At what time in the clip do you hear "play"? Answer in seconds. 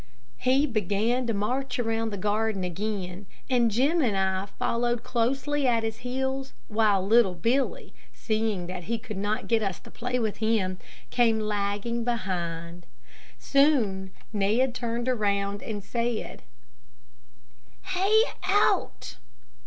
9.91-10.17